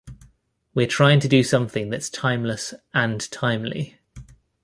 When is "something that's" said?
1.43-2.09